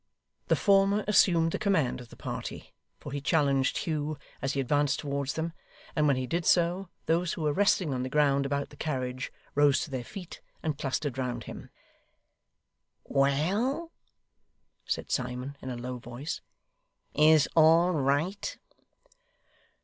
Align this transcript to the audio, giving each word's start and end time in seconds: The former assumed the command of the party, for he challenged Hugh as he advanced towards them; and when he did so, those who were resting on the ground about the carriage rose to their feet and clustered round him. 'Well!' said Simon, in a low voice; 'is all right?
The 0.47 0.55
former 0.55 1.05
assumed 1.07 1.51
the 1.51 1.59
command 1.59 2.01
of 2.01 2.09
the 2.09 2.15
party, 2.15 2.73
for 2.99 3.11
he 3.11 3.21
challenged 3.21 3.77
Hugh 3.77 4.17
as 4.41 4.53
he 4.53 4.59
advanced 4.59 4.99
towards 4.99 5.33
them; 5.33 5.53
and 5.95 6.07
when 6.07 6.15
he 6.15 6.25
did 6.25 6.43
so, 6.43 6.89
those 7.05 7.33
who 7.33 7.43
were 7.43 7.53
resting 7.53 7.93
on 7.93 8.01
the 8.01 8.09
ground 8.09 8.43
about 8.43 8.71
the 8.71 8.77
carriage 8.77 9.31
rose 9.53 9.81
to 9.81 9.91
their 9.91 10.03
feet 10.03 10.41
and 10.63 10.75
clustered 10.75 11.19
round 11.19 11.43
him. 11.43 11.69
'Well!' 13.03 13.91
said 14.87 15.11
Simon, 15.11 15.55
in 15.61 15.69
a 15.69 15.75
low 15.77 15.99
voice; 15.99 16.41
'is 17.13 17.47
all 17.55 17.91
right? 17.91 18.57